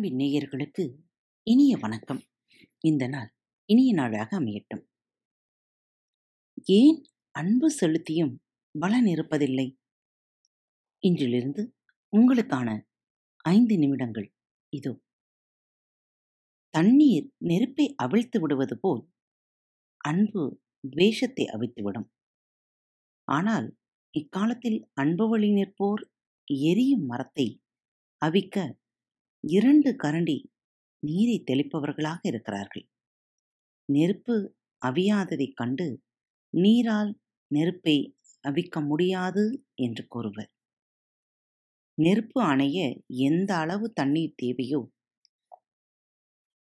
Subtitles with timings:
[0.00, 0.84] அன்பின் நேயர்களுக்கு
[1.46, 2.20] இனிய வணக்கம்.
[2.78, 4.82] இந்த நாள் இனிய நாளாக அமையட்டும்.
[6.72, 7.04] ஏன்
[7.34, 8.32] அன்பு செலுத்தியும்
[8.74, 9.66] பலன் இருப்பதில்லை?
[11.02, 11.64] இன்றிலிருந்து
[12.12, 12.78] உங்களுக்கான
[13.44, 14.28] ஐந்து நிமிடங்கள்
[14.72, 14.94] இதோ.
[16.74, 19.04] தண்ணீர் நெருப்பை அவிழ்த்து விடுவது போல்
[19.96, 20.44] அன்பு
[20.90, 22.10] துவேஷத்தை அவிழ்த்துவிடும்
[23.28, 23.76] ஆனால்
[24.14, 26.04] இக்காலத்தில் அன்பு வழி நிற்போர்
[26.44, 27.48] எரியும் மரத்தை
[28.22, 28.78] அவிக்க
[29.44, 30.36] இரண்டு கரண்டி
[31.02, 32.84] நீரை தெளிப்பவர்களாக இருக்கிறார்கள்.
[33.88, 34.36] நெருப்பு
[34.82, 35.86] அவியாததைக் கண்டு
[36.54, 37.12] நீரால்
[37.50, 37.96] நெருப்பை
[38.44, 39.44] அவிக்க முடியாது
[39.74, 40.50] என்று கூறுவர்.
[41.98, 44.80] நெருப்பு அணைய எந்த அளவு தண்ணீர் தேவையோ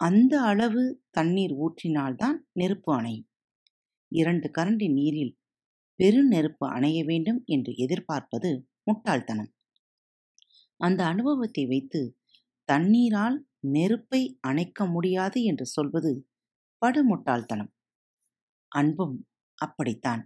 [0.00, 3.28] அந்த அளவு தண்ணீர் ஊற்றினால்தான் நெருப்பு அணையும்
[4.12, 5.34] இரண்டு கரண்டி நீரில்
[6.00, 8.50] பெருநெருப்பு அணைய வேண்டும் என்று எதிர்பார்ப்பது
[8.82, 9.50] முட்டாள்தனம்.
[10.80, 12.00] அந்த அனுபவத்தை வைத்து
[12.68, 13.36] தண்ணீரால்
[13.66, 16.12] நெருப்பை அணைக்க முடியாது என்று சொல்வது
[16.82, 17.72] படுமுட்டாள்தனம்.
[18.72, 19.16] அன்பும்
[19.58, 20.22] அப்படித்தான்.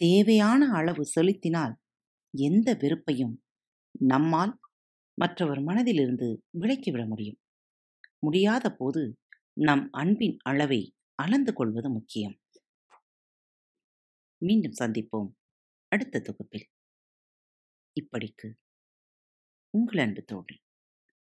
[0.00, 1.74] தேவையான அளவு செலுத்தினால்
[2.34, 3.34] எந்த வெறுப்பையும்
[4.00, 4.58] நம்மால்
[5.18, 6.28] மற்றவர் மனதிலிருந்து
[6.60, 7.38] விலக்கிவிட முடியும்.
[8.18, 9.02] முடியாத போது
[9.60, 10.80] நம் அன்பின் அளவை
[11.18, 12.36] அளந்து கொள்வது முக்கியம்.
[14.42, 15.30] மீண்டும் சந்திப்போம்
[15.92, 16.66] அடுத்த தொகுப்பில்.
[17.96, 18.48] இப்படிக்கு
[19.74, 20.56] உங்கள் அன்பு தோழி.